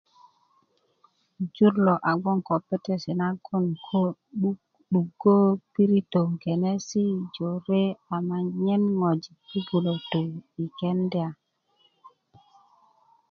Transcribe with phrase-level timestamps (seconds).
[1.55, 3.99] jur lo a bgoŋ ko petesi nagon ko
[4.39, 4.49] 'du
[4.91, 5.37] 'dugo
[5.73, 7.03] piritön kenesi
[7.35, 7.83] jore
[8.15, 10.21] ama nyen ŋwajik bubulö tu
[10.63, 11.27] i kenda